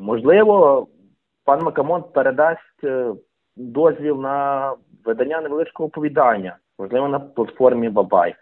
[0.00, 0.86] Можливо,
[1.44, 3.12] пан Макамон передасть е,
[3.56, 8.34] дозвіл на видання невеличкого оповідання, можливо, на платформі Бабай.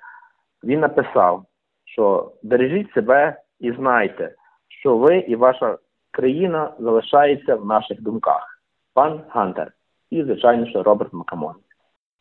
[0.64, 1.44] Він написав,
[1.84, 4.34] що бережіть себе і знайте,
[4.68, 5.78] що ви і ваша
[6.10, 8.60] країна залишається в наших думках.
[8.94, 9.72] Пан Гантер.
[10.10, 11.54] І, звичайно, що Роберт Макамон.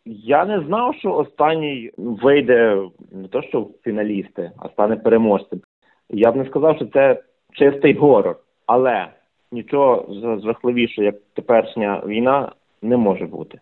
[0.06, 2.82] Я не знав, що останній вийде
[3.12, 5.62] не то, що фіналісти, а стане переможцем.
[6.10, 7.24] Я б не сказав, що це
[7.54, 8.36] чистий горор,
[8.66, 9.08] але
[9.52, 10.06] нічого
[10.44, 13.60] жахливішого, як теперішня війна, не може бути.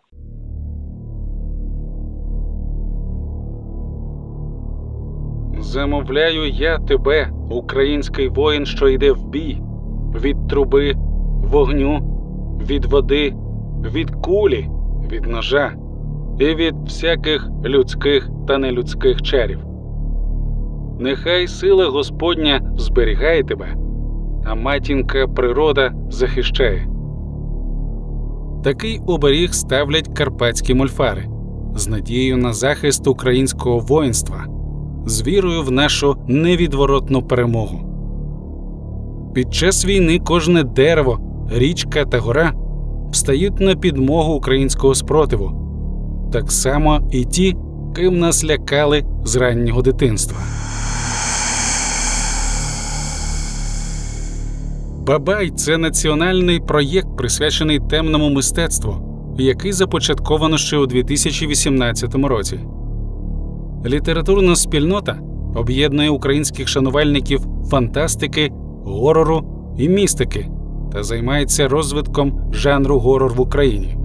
[5.59, 9.57] Замовляю я тебе, український воїн, що йде в бій,
[10.15, 10.93] від труби,
[11.43, 11.99] вогню,
[12.69, 13.33] від води,
[13.93, 14.67] від кулі,
[15.11, 15.73] від ножа
[16.39, 19.59] і від всяких людських та нелюдських чарів.
[20.99, 23.84] Нехай сила Господня зберігає тебе,
[24.45, 26.87] а матінка природа захищає.
[28.63, 31.25] Такий оберіг ставлять карпатські мольфари
[31.75, 34.45] з надією на захист українського воїнства
[35.05, 37.79] з вірою в нашу невідворотну перемогу.
[39.33, 41.19] Під час війни кожне дерево,
[41.51, 42.53] річка та гора
[43.11, 45.51] встають на підмогу українського спротиву,
[46.31, 47.55] так само і ті,
[47.95, 50.37] ким нас лякали з раннього дитинства.
[55.07, 58.95] Бабай це національний проєкт, присвячений темному мистецтву,
[59.37, 62.59] який започатковано ще у 2018 році.
[63.85, 65.19] Літературна спільнота
[65.55, 68.51] об'єднує українських шанувальників фантастики,
[68.85, 69.43] горору
[69.77, 70.47] і містики
[70.91, 73.97] та займається розвитком жанру горор в Україні.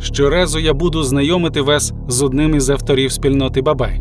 [0.00, 4.00] Щоразу я буду знайомити вас з одним із авторів спільноти Бабай.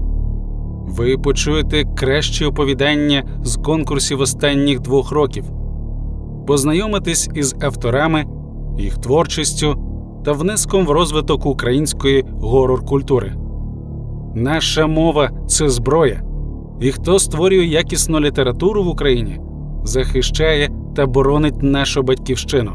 [0.88, 5.44] Ви почуєте кращі оповідання з конкурсів останніх двох років,
[6.48, 8.26] познайомитесь із авторами,
[8.78, 9.84] їх творчістю
[10.26, 13.34] та внеском в розвиток української горор культури.
[14.36, 16.22] Наша мова це зброя,
[16.82, 19.40] і хто створює якісну літературу в Україні,
[19.84, 22.72] захищає та боронить нашу батьківщину.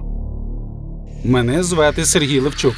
[1.25, 2.75] Мене звати Сергій Левчук,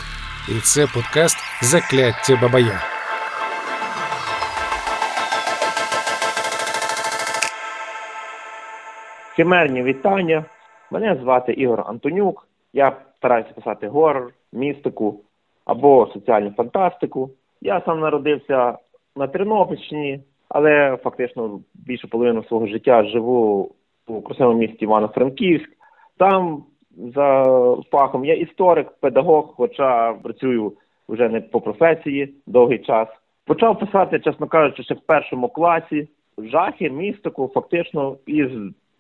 [0.48, 2.82] і це подкаст Закляття Бабая.
[9.36, 10.44] Химерні вітання.
[10.94, 12.48] Мене звати Ігор Антонюк.
[12.72, 15.20] Я стараюся писати горор, містику
[15.64, 17.30] або соціальну фантастику.
[17.60, 18.78] Я сам народився
[19.16, 23.70] на Тернопільщині, але фактично більшу половину свого життя живу
[24.06, 25.70] у красивому місті Івано-Франківськ.
[26.18, 26.64] Там
[27.14, 27.44] за
[27.90, 30.72] фахом я історик, педагог, хоча працюю
[31.08, 33.08] вже не по професії довгий час.
[33.46, 38.50] Почав писати, чесно кажучи, ще в першому класі жахи, містику, фактично із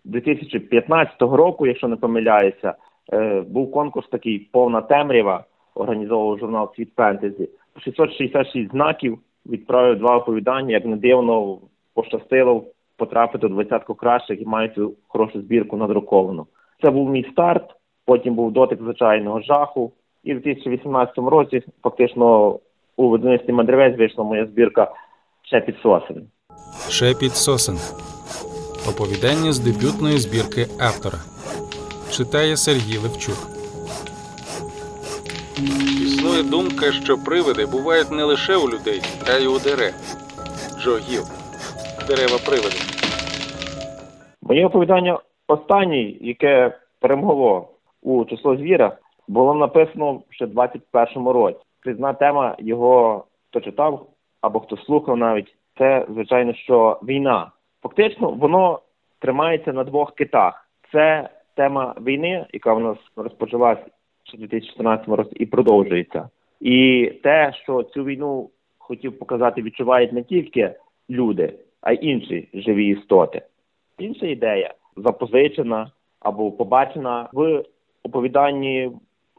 [0.04, 2.74] 2015 року, якщо не помиляюся,
[3.12, 5.44] е, був конкурс такий повна темрява,
[5.74, 7.48] організовував журнал Світ Фентезі.
[7.84, 10.70] 666 знаків відправив два оповідання.
[10.70, 11.58] Як не дивно,
[11.94, 12.64] пощастило
[12.96, 16.46] потрапити у двадцятку кращих і маю цю хорошу збірку надруковану.
[16.82, 17.70] Це був мій старт.
[18.06, 19.92] Потім був дотик звичайного жаху.
[20.24, 22.58] І в 2018 році фактично
[22.96, 24.92] у видавництві мандрівець вийшла моя збірка
[25.42, 26.26] ще під сосен.
[26.90, 27.76] Шепіт сосен.
[28.90, 31.18] Оповідання з дебютної збірки автора.
[32.10, 33.40] Читає Сергій Левчук.
[36.06, 39.94] Існує думка, що привиди бувають не лише у людей, а й у дерев.
[40.80, 41.22] Джо Гіл.
[42.08, 42.76] Дерева привиди.
[44.42, 45.18] Моє оповідання
[45.48, 47.68] останнє, яке перемогло
[48.02, 51.58] у число звіра, було написано ще в 21-му році.
[51.80, 54.06] Призна тема його хто читав
[54.40, 57.50] або хто слухав навіть, це звичайно, що війна.
[57.84, 58.80] Фактично, воно
[59.18, 60.68] тримається на двох китах.
[60.92, 63.78] Це тема війни, яка в нас розпочалась
[64.22, 66.28] ще в 2014 році і продовжується.
[66.60, 70.74] І те, що цю війну хотів показати, відчувають не тільки
[71.10, 73.42] люди, а й інші живі істоти.
[73.98, 75.90] Інша ідея запозичена
[76.20, 77.64] або побачена в
[78.02, 78.90] оповіданні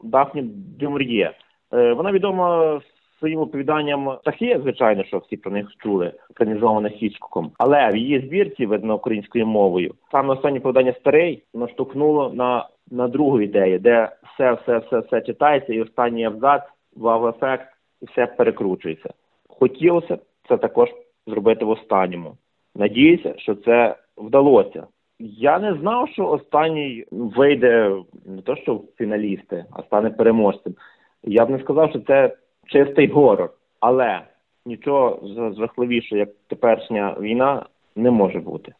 [0.02, 0.42] Дафні
[0.78, 1.32] Дюмур'є.
[1.72, 2.80] Е, Вона відома
[3.18, 7.50] своїм оповіданням птахи, звичайно, що всі про них чули, екранізоване Хічкоком.
[7.58, 13.40] Але в її збірці, видно українською мовою, саме останнє оповідання старий наштовхнуло на, на другу
[13.40, 16.62] ідею, де все, все, все, все читається, і останній абзац,
[16.96, 17.68] вау-ефект,
[18.02, 19.10] і все перекручується.
[19.48, 20.88] Хотілося це також
[21.26, 22.36] зробити в останньому.
[22.74, 24.86] Надіюся, що це вдалося.
[25.18, 27.96] Я не знав, що останній вийде
[28.26, 30.74] не то, що фіналісти, а стане переможцем.
[31.22, 32.36] Я б не сказав, що це
[32.66, 34.20] чистий горор, але
[34.66, 35.20] нічого
[35.58, 37.66] жахливішого, як теперішня війна,
[37.96, 38.72] не може бути.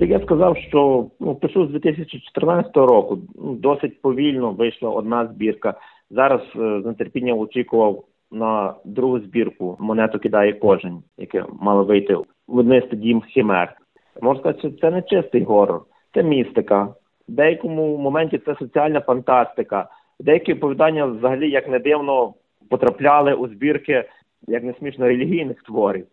[0.00, 3.18] Я сказав, що ну, пишу з 2014 року.
[3.34, 5.74] Ну, досить повільно вийшла одна збірка.
[6.10, 12.24] Зараз е, з нетерпінням очікував на другу збірку монету кидає кожен, яке мало вийти в
[12.48, 13.76] видавництві дім Хімер.
[14.22, 15.82] Можна сказати, що це не чистий горор,
[16.14, 16.84] це містика.
[17.28, 19.88] В деякому моменті це соціальна фантастика.
[20.20, 22.34] Деякі оповідання взагалі, як не дивно,
[22.68, 24.04] потрапляли у збірки,
[24.48, 26.06] як не смішно, релігійних творів.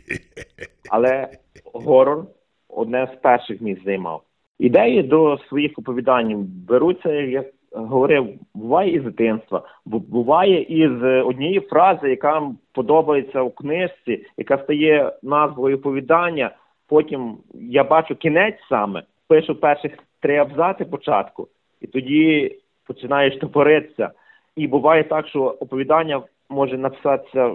[0.90, 1.28] Але
[1.72, 2.24] горор
[2.68, 4.22] одне з перших місць займав.
[4.58, 12.50] Ідеї до своїх оповідань беруться, як говорив, буває із дитинства, буває із однієї фрази, яка
[12.72, 16.50] подобається у книжці, яка стає назвою оповідання.
[16.88, 21.48] Потім я бачу кінець саме, пишу перших три абзаци початку,
[21.80, 22.56] і тоді
[22.88, 24.10] починаєш топоритися.
[24.56, 27.52] І буває так, що оповідання може написатися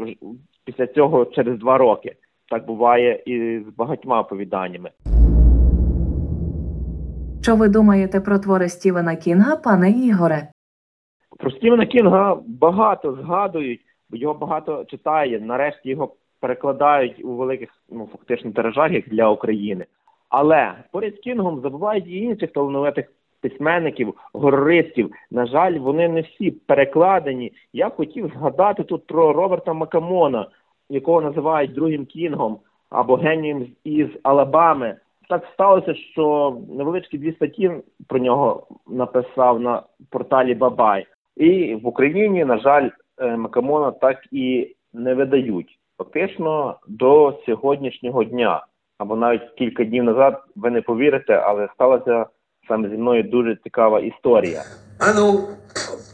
[0.66, 2.16] після цього через два роки.
[2.50, 4.90] Так буває і з багатьма оповіданнями.
[7.42, 10.48] Що ви думаєте про твори Стівена Кінга, пане Ігоре?
[11.40, 15.40] Про Стівена Кінга багато згадують, бо його багато читає.
[15.40, 19.86] Нарешті його перекладають у великих, ну фактично тиражах як для України.
[20.30, 23.12] Але поряд з Кінгом забувають і інших талановитих
[23.44, 25.12] письменників, горористів.
[25.32, 27.52] На жаль, вони не всі перекладені.
[27.74, 30.48] Я хотів згадати тут про Роберта Макамона,
[30.90, 32.58] якого називають другим Кінгом
[32.90, 34.96] або генієм із Алабами.
[35.30, 37.72] Так сталося, що невеличкі дві статті
[38.08, 41.06] про нього написав на порталі Бабай.
[41.38, 45.80] І в Україні, на жаль, е, Макамона так і не видають.
[45.98, 48.66] Фактично до сьогоднішнього дня,
[48.98, 52.26] або навіть кілька днів назад, ви не повірите, але сталася
[52.68, 54.62] саме зі мною дуже цікава історія.
[55.00, 55.40] Ану,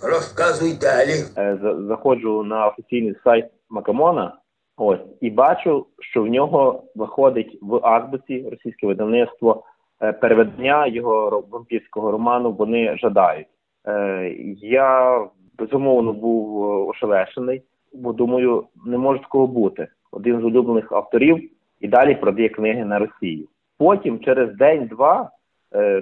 [0.03, 1.13] розказуй далі.
[1.37, 1.57] Е,
[1.87, 4.37] заходжу на офіційний сайт Макамона,
[4.77, 9.63] ось і бачу, що в нього виходить в азбуці російське видавництво
[10.01, 13.47] е, переведення його вампірського роману Вони жадають.
[13.87, 15.19] Е, Я
[15.57, 17.63] безумовно був ошелешений,
[17.93, 19.87] бо думаю, не може такого бути.
[20.11, 21.49] Один з улюблених авторів
[21.79, 23.47] і далі продає книги на Росію.
[23.77, 25.29] Потім, через день-два,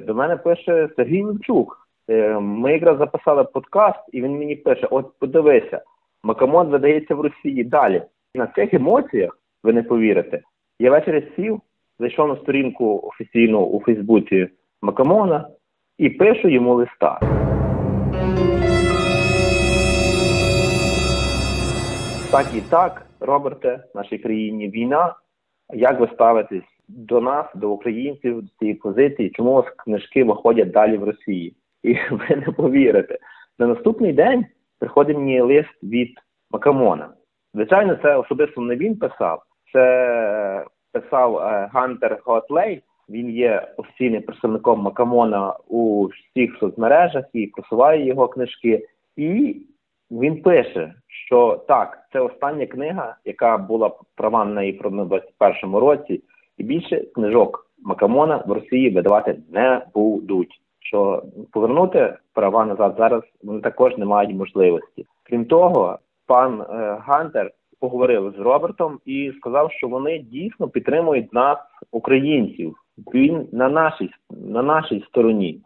[0.05, 1.87] до мене пише Сергій Левчук.
[2.09, 5.81] Е, Ми якраз записали подкаст, і він мені пише: От подивися,
[6.23, 8.03] Макамон видається в Росії далі.
[8.35, 10.41] На цих емоціях, ви не повірите,
[10.79, 11.61] я ввечері сів,
[11.99, 14.47] зайшов на сторінку офіційну у Фейсбуці
[14.81, 15.49] Макамона
[15.97, 17.19] і пишу йому листа.
[22.31, 25.15] Так і так, Роберте, в нашій країні війна.
[25.73, 29.29] Як ви ставитесь до нас, до українців, до цієї позиції?
[29.29, 31.55] Чому у вас книжки виходять далі в Росії?
[31.83, 33.17] І ви не повірите.
[33.59, 34.45] На наступний день
[34.79, 36.13] приходить мені лист від
[36.51, 37.09] Макамона.
[37.53, 39.43] Звичайно, це особисто не він писав,
[39.73, 42.81] це писав е, Гантер Готлей.
[43.09, 48.87] Він є офіційним представником Макамона у всіх соцмережах і просуває його книжки.
[49.15, 49.55] І
[50.11, 56.23] він пише, що так, це остання книга, яка була права на неї в 21-му році,
[56.57, 60.61] і більше книжок Макамона в Росії видавати не будуть.
[60.79, 65.05] Що повернути права назад зараз вони також не мають можливості.
[65.23, 71.57] Крім того, пан е, Гантер поговорив з Робертом і сказав, що вони дійсно підтримують нас,
[71.91, 72.75] українців.
[73.13, 75.61] Він на нашій на нашій стороні.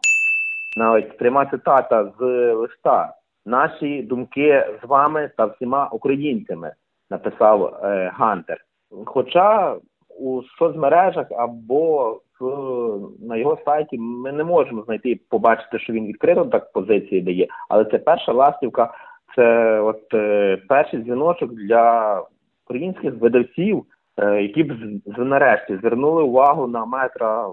[0.76, 3.14] Навіть пряма цитата з листа.
[3.46, 6.72] Наші думки з вами та всіма українцями,
[7.10, 8.58] написав е, Гантер.
[9.04, 9.76] Хоча
[10.22, 12.10] у соцмережах або
[12.40, 12.44] в,
[13.28, 17.84] на його сайті ми не можемо знайти побачити, що він відкрито так позиції дає, але
[17.84, 18.94] це перша ластівка,
[19.36, 22.22] це от е, перший дзвіночок для
[22.66, 23.84] українських видавців,
[24.16, 24.72] е, які б
[25.06, 27.48] з- нарешті звернули увагу на метра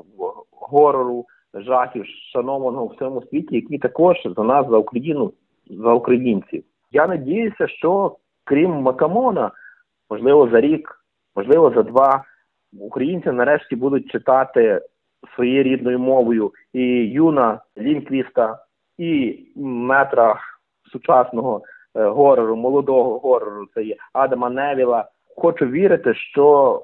[0.51, 5.33] горору, жахів, шанованого в всьому світі, які також за нас, за Україну,
[5.69, 6.63] за українців.
[6.91, 9.51] Я надіюся, що крім Макамона,
[10.09, 11.01] можливо, за рік,
[11.35, 12.23] можливо, за два,
[12.79, 14.81] українці нарешті будуть читати
[15.35, 18.59] своєю рідною мовою і Юна Лінквіста,
[18.97, 20.39] і метра
[20.91, 21.61] сучасного
[21.95, 25.09] е, горору, молодого горору, це є Адама Невіла.
[25.37, 26.81] Хочу вірити, що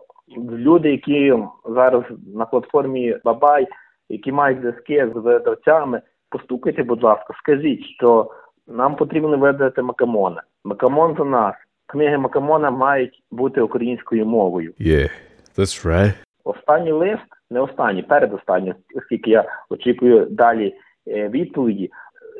[0.51, 1.33] люди, які
[1.65, 2.03] зараз
[2.35, 3.67] на платформі Бабай,
[4.09, 8.31] які мають зв'язки з видавцями, постукайте, будь ласка, скажіть, що
[8.67, 10.43] нам потрібно видати Макамона.
[10.63, 11.55] Макамон за нас.
[11.87, 14.73] Книги Макамона мають бути українською мовою.
[14.79, 15.09] Yeah,
[15.57, 16.13] that's right.
[16.43, 20.75] Останній лист, не останній, передостанній, оскільки я очікую далі
[21.07, 21.91] е, відповіді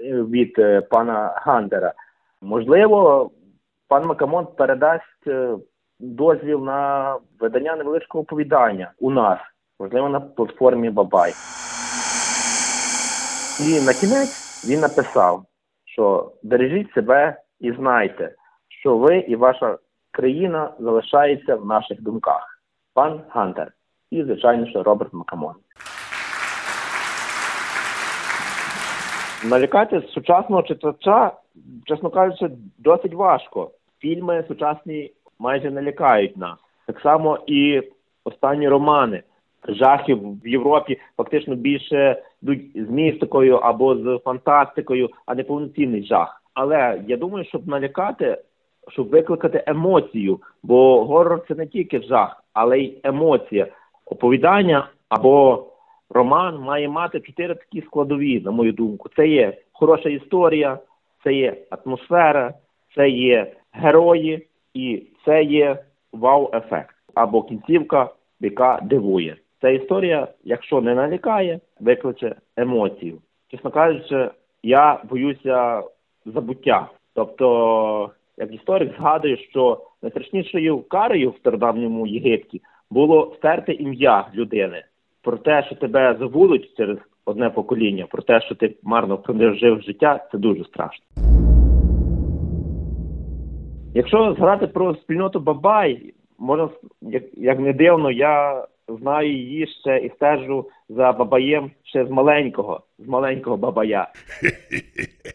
[0.04, 1.94] е, від е, пана Гандера.
[2.42, 3.32] Можливо,
[3.88, 5.30] пан Макамон передасть
[6.00, 9.40] дозвіл на видання невеличкого оповідання у нас
[9.80, 11.34] можливо, на платформі Бабай.
[13.60, 15.46] І на кінець він написав,
[15.86, 18.36] що бережіть себе і знайте,
[18.68, 19.78] що ви і ваша
[20.12, 22.55] країна залишається в наших думках.
[22.96, 23.72] Пан Гантер.
[24.12, 25.54] І, звичайно, що Роберт Макамон.
[29.46, 31.32] Налякати сучасного читача,
[31.86, 33.72] чесно кажучи, досить важко.
[34.00, 36.58] Фільми сучасні майже не лякають нас.
[36.88, 37.84] Так само і
[38.24, 39.24] останні романи.
[39.68, 46.42] Жахів в Європі фактично більше йдуть з містикою або з фантастикою, а не повноцінний жах.
[46.54, 48.38] Але я думаю, щоб налякати,
[48.88, 53.68] щоб викликати емоцію, бо горор це не тільки жах, але й емоція.
[54.06, 55.66] Оповідання або
[56.10, 59.10] роман має мати чотири такі складові, на мою думку.
[59.16, 60.80] Це є хороша історія,
[61.24, 62.54] це є атмосфера,
[62.96, 65.78] це є герої і це є
[66.14, 69.36] вау-ефект або кінцівка, яка дивує.
[69.62, 73.18] Ця історія, якщо не налякає, викличе емоцію.
[73.52, 74.30] Чесно кажучи,
[74.64, 75.84] я боюся
[76.26, 76.88] забуття.
[77.14, 82.62] Тобто, як історик згадую, що найстрашнішою карою в стародавньому Єгипті
[82.92, 84.84] було стерти ім'я людини
[85.22, 90.28] про те, що тебе забудуть через одне покоління, про те, що ти марно прожив життя,
[90.32, 91.06] це дуже страшно.
[93.94, 96.70] Якщо згадати про спільноту Бабай, можна
[97.02, 102.82] як, як не дивно, я знаю її ще і стежу за Бабаєм ще з маленького,
[103.00, 104.08] з маленького Бабая.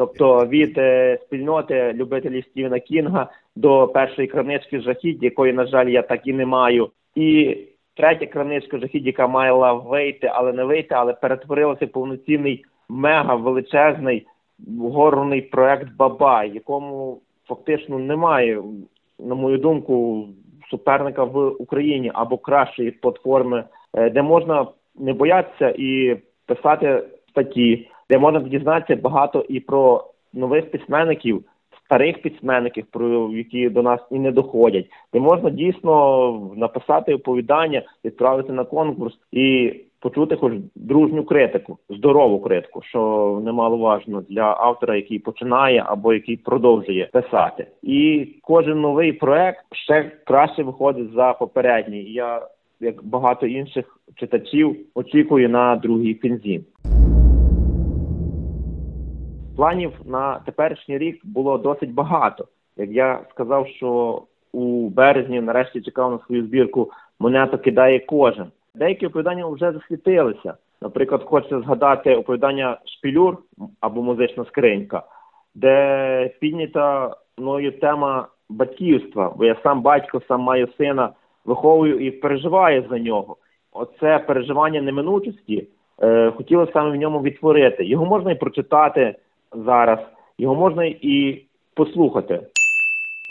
[0.00, 6.02] Тобто від е, спільноти любителів Стівена Кінга до першої крамнички жахіть, якої, на жаль, я
[6.02, 6.90] так і не маю.
[7.14, 7.56] І
[7.96, 14.26] третя крамничка жахіть, яка мала вийти, але не вийти, але перетворилася в повноцінний мега величезний
[14.78, 18.62] горний проект Бабай, якому фактично немає,
[19.18, 20.26] на мою думку,
[20.70, 23.64] суперника в Україні або кращої платформи,
[23.94, 24.66] е, де можна
[24.98, 26.16] не боятися і
[26.46, 31.44] писати статті, де можна дізнатися багато і про нових письменників,
[31.84, 38.52] старих письменників, про які до нас і не доходять, де можна дійсно написати оповідання, відправити
[38.52, 45.18] на конкурс і почути хоч дружню критику, здорову критику, що немало важно для автора, який
[45.18, 47.66] починає або який продовжує писати.
[47.82, 52.02] І кожен новий проект ще краще виходить за попередній.
[52.02, 52.42] Я,
[52.80, 56.64] як багато інших читачів, очікую на другий фінзін.
[59.60, 62.46] Планів на теперішній рік було досить багато.
[62.76, 68.46] Як я сказав, що у березні нарешті чекав на свою збірку монету кидає кожен.
[68.74, 70.54] Деякі оповідання вже засвітилися.
[70.82, 73.38] Наприклад, хочеться згадати оповідання Шпілюр
[73.80, 75.02] або музична скринька,
[75.54, 81.10] де піднята мною тема батьківства, бо я сам батько, сам маю сина,
[81.44, 83.36] виховую і переживаю за нього.
[83.72, 85.68] Оце переживання неминучості
[86.02, 87.84] е, хотілося саме в ньому відтворити.
[87.84, 89.14] Його можна і прочитати
[89.52, 89.98] зараз,
[90.38, 91.42] його можна і
[91.74, 92.40] послухати.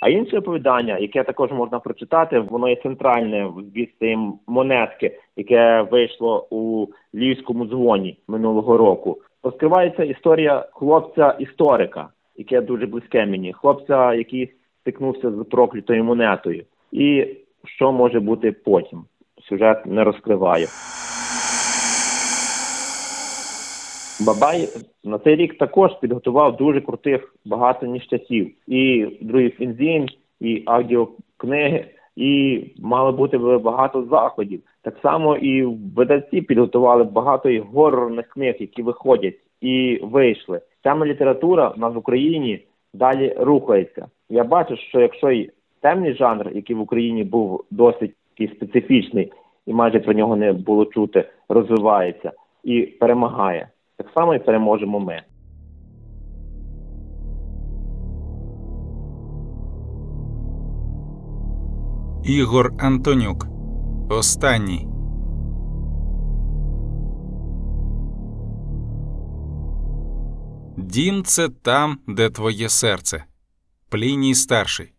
[0.01, 6.47] А інше оповідання, яке також можна прочитати, воно є центральне в збірці монетки, яке вийшло
[6.49, 9.17] у львівському дзвоні минулого року.
[9.43, 16.63] Розкривається історія хлопця-історика, яке дуже близьке мені, хлопця, який стикнувся з проклятою монетою.
[16.91, 17.27] І
[17.65, 19.03] що може бути потім?
[19.49, 20.67] Сюжет не розкриваю.
[24.19, 24.69] Бабай
[25.03, 28.51] на цей рік також підготував дуже крутих багато ніштяків.
[28.67, 30.07] І другий фінзін,
[30.39, 31.85] і аудіокниги,
[32.15, 34.61] і мало бути багато заходів.
[34.81, 35.63] Так само і
[35.95, 40.61] видавці підготували багато і горорних книг, які виходять і вийшли.
[40.83, 44.07] Саме література в нас в Україні далі рухається.
[44.29, 49.31] Я бачу, що якщо й темний жанр, який в Україні був досить такий специфічний,
[49.65, 52.31] і майже про нього не було чути, розвивається
[52.63, 53.67] і перемагає.
[54.13, 55.21] Само і переможемо ми.
[62.23, 63.47] Ігор Антонюк.
[64.09, 64.87] Останній.
[70.77, 73.23] Дім це там, де твоє серце.
[73.89, 74.93] Пліній старший.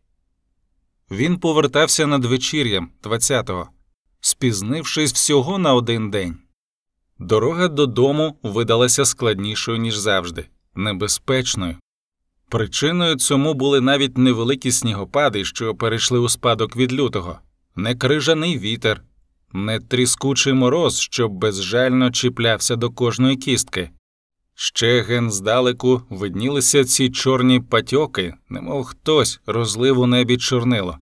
[1.10, 3.68] Він повертався надвечір'ям 20-го,
[4.20, 6.38] спізнившись всього на один день.
[7.20, 11.76] Дорога додому видалася складнішою, ніж завжди, небезпечною.
[12.48, 17.38] Причиною цьому були навіть невеликі снігопади, що перейшли у спадок від лютого,
[17.76, 19.02] не крижаний вітер,
[19.52, 23.90] не тріскучий мороз, що безжально чіплявся до кожної кістки.
[24.54, 30.98] Ще ген здалеку виднілися ці чорні патьоки, немов хтось розлив у небі чорнило.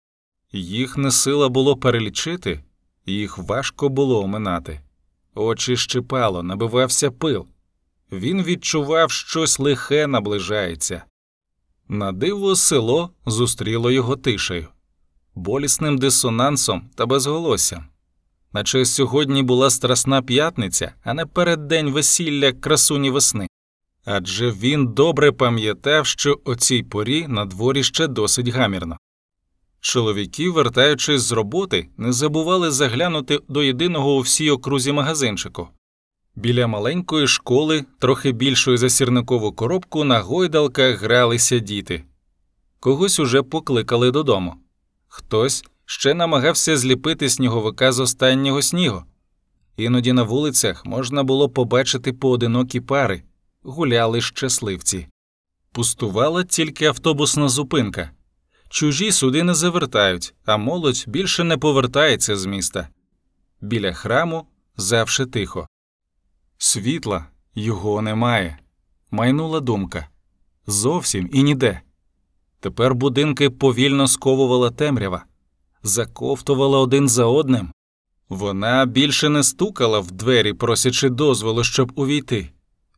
[0.52, 2.62] Їх не сила було перелічити,
[3.06, 4.80] Їх важко було оминати.
[5.38, 7.46] Очі щипало, набивався пил.
[8.12, 11.04] Він відчував, щось лихе наближається.
[11.88, 14.68] На диво село зустріло його тишею,
[15.34, 17.84] болісним дисонансом та безголоссям.
[18.52, 23.46] Наче сьогодні була страсна п'ятниця, а не переддень весілля красуні весни.
[24.04, 28.96] Адже він добре пам'ятав, що о цій порі на дворі ще досить гамірно.
[29.80, 35.68] Чоловіки, вертаючись з роботи, не забували заглянути до єдиного у всій окрузі магазинчику.
[36.36, 42.04] Біля маленької школи, трохи більшої за сірникову коробку, на гойдалках гралися діти.
[42.80, 44.54] Когось уже покликали додому.
[45.08, 49.02] Хтось ще намагався зліпити сніговика з останнього снігу.
[49.76, 53.22] Іноді на вулицях можна було побачити поодинокі пари,
[53.62, 55.06] гуляли щасливці.
[55.72, 58.10] Пустувала тільки автобусна зупинка.
[58.68, 62.88] Чужі суди не завертають, а молодь більше не повертається з міста.
[63.60, 64.46] Біля храму
[64.76, 65.66] завше тихо.
[66.58, 68.58] Світла його немає.
[69.10, 70.08] Майнула думка.
[70.66, 71.80] Зовсім і ніде.
[72.60, 75.24] Тепер будинки повільно сковувала темрява,
[75.82, 77.72] заковтувала один за одним.
[78.28, 82.50] Вона більше не стукала в двері, просячи дозволу, щоб увійти.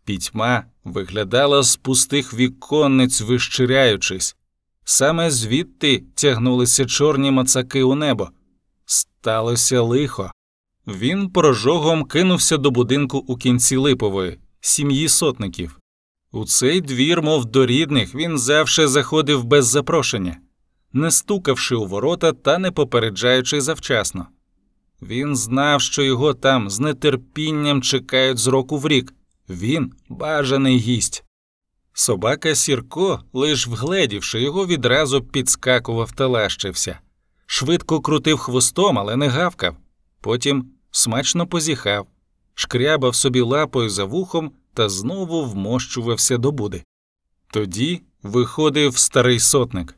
[0.04, 4.36] Пітьма виглядала з пустих віконниць, вищиряючись.
[4.84, 8.30] Саме звідти тягнулися чорні мацаки у небо.
[8.84, 10.32] Сталося лихо.
[10.86, 15.80] Він прожогом кинувся до будинку у кінці липової, сім'ї сотників.
[16.32, 20.36] У цей двір, мов до рідних, він завше заходив без запрошення,
[20.92, 24.26] не стукавши у ворота та не попереджаючи завчасно.
[25.02, 29.14] Він знав, що його там з нетерпінням чекають з року в рік.
[29.48, 31.24] Він бажаний гість.
[32.00, 36.98] Собака Сірко, лиш вгледівши його, відразу підскакував та лащився.
[37.46, 39.76] Швидко крутив хвостом, але не гавкав.
[40.20, 42.06] Потім смачно позіхав,
[42.54, 46.84] шкрябав собі лапою за вухом та знову вмощувався до буди.
[47.52, 49.94] Тоді виходив старий сотник.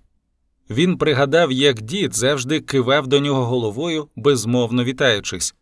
[0.70, 5.54] Він пригадав, як дід завжди кивав до нього головою, безмовно вітаючись.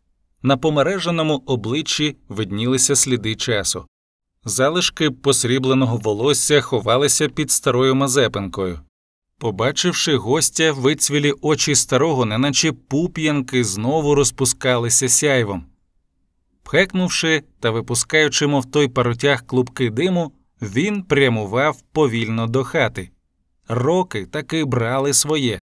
[0.42, 3.86] На помереженому обличчі виднілися сліди часу.
[4.44, 8.80] Залишки посрібленого волосся ховалися під старою мазепинкою.
[9.38, 15.64] Побачивши гостя, вицвілі очі старого, неначе пуп'янки, знову розпускалися сяйвом.
[16.62, 23.10] Пхекнувши та випускаючи, мов той паротяг клубки диму, він прямував повільно до хати.
[23.68, 25.58] Роки таки брали своє.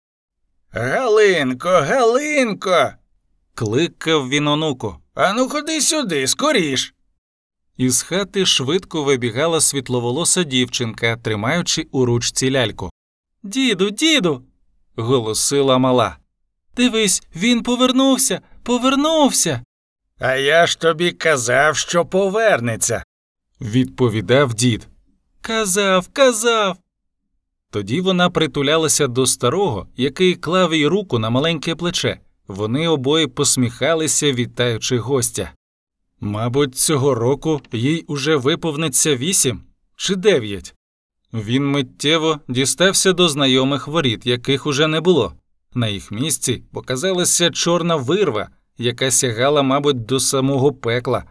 [0.71, 2.91] Галинко, Галинко.
[3.55, 4.97] кликав він онуку.
[5.15, 6.96] Ану, ходи сюди, скоріш.
[7.77, 12.91] Із хати швидко вибігала світловолоса дівчинка, тримаючи у ручці ляльку.
[13.43, 14.43] Діду, діду.
[14.97, 16.17] голосила мала.
[16.77, 19.63] Дивись, він повернувся, повернувся.
[20.19, 23.05] А я ж тобі казав, що повернеться,
[23.61, 24.89] відповідав дід.
[25.41, 26.77] Казав, казав.
[27.71, 32.21] Тоді вона притулялася до старого, який клав їй руку на маленьке плече.
[32.49, 35.53] Вони обоє посміхалися, вітаючи гостя.
[36.21, 39.63] Мабуть, цього року їй уже виповниться вісім
[39.97, 40.75] чи дев'ять.
[41.33, 45.33] Він миттєво дістався до знайомих воріт, яких уже не було.
[45.75, 48.49] На їх місці показалася чорна вирва,
[48.79, 51.25] яка сягала, мабуть, до самого пекла.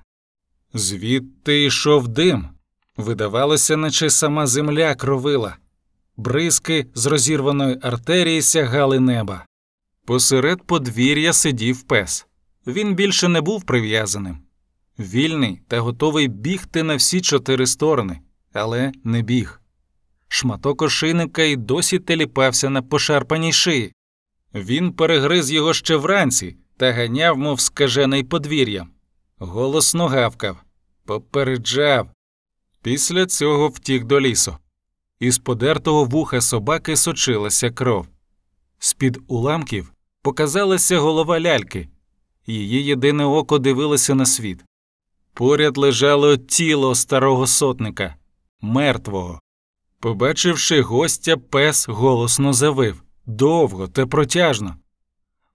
[0.74, 2.50] Звідти йшов дим.
[2.98, 5.58] Видавалося, наче сама земля кровила.
[6.17, 9.45] Бризки з розірваної артерії сягали неба.
[10.06, 12.26] Посеред подвір'я сидів пес.
[12.67, 14.44] Він більше не був прив'язаним.
[14.99, 18.19] Вільний та готовий бігти на всі чотири сторони,
[18.53, 19.62] але не біг.
[20.27, 23.93] Шматок ошийника й досі теліпався на пошарпаній шиї.
[24.53, 28.89] Він перегриз його ще вранці та ганяв, мов скажений подвір'ям.
[29.38, 30.58] Голосно гавкав,
[31.05, 32.10] попереджав.
[32.81, 34.58] Після цього втік до лісу.
[35.19, 38.08] Із подертого вуха собаки сочилася кров.
[38.79, 41.89] З-під уламків показалася голова ляльки.
[42.47, 44.63] Її єдине око дивилося на світ.
[45.36, 48.15] Поряд лежало тіло старого сотника,
[48.62, 49.39] мертвого.
[50.00, 54.76] Побачивши гостя, пес голосно завив довго та протяжно.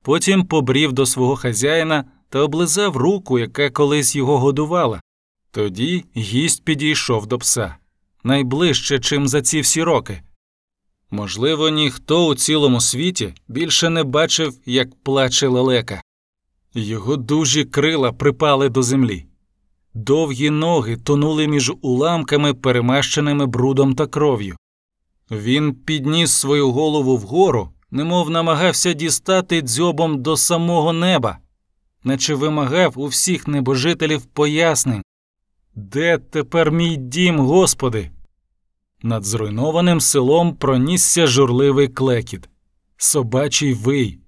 [0.02, 5.00] Потім побрів до свого хазяїна та облизав руку, яка колись його годувала.
[5.50, 7.76] Тоді гість підійшов до пса
[8.24, 10.22] найближче, чим за ці всі роки.
[11.10, 16.02] Можливо, ніхто у цілому світі більше не бачив, як плаче лелека.
[16.74, 19.29] Його дужі крила припали до землі.
[19.94, 24.56] Довгі ноги тонули між уламками, перемащеними брудом та кров'ю.
[25.30, 31.38] Він підніс свою голову вгору, немов намагався дістати дзьобом до самого неба.
[32.04, 35.02] наче вимагав у всіх небожителів пояснень.
[35.74, 38.10] Де тепер мій дім, Господи?
[39.02, 42.48] Над зруйнованим селом пронісся журливий клекіт,
[42.96, 44.18] собачий вий.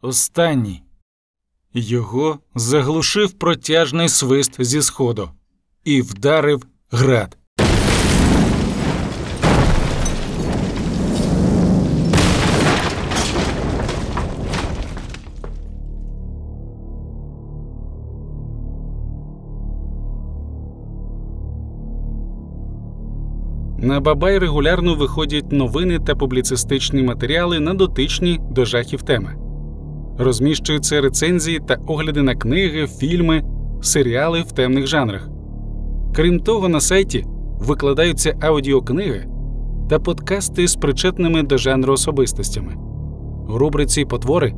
[0.00, 0.82] Останній.
[1.74, 5.30] Його заглушив протяжний свист зі сходу
[5.84, 7.36] і вдарив град.
[23.78, 29.49] На Бабай регулярно виходять новини та публіцистичні матеріали на дотичні до жахів теми.
[30.20, 33.44] Розміщуються рецензії та огляди на книги, фільми,
[33.82, 35.28] серіали в темних жанрах.
[36.14, 37.24] Крім того, на сайті
[37.58, 39.26] викладаються аудіокниги
[39.90, 42.74] та подкасти з причетними до жанру особистостями.
[43.48, 44.54] У рубриці Потвори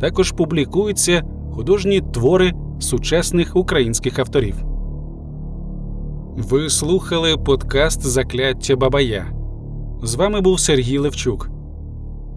[0.00, 4.56] також публікуються художні твори сучасних українських авторів.
[6.36, 9.32] Ви слухали подкаст Закляття Бабая.
[10.02, 11.50] З вами був Сергій Левчук.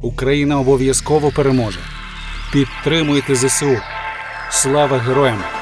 [0.01, 1.79] Україна обов'язково переможе.
[2.51, 3.77] Підтримуйте ЗСУ.
[4.51, 5.54] Слава героям!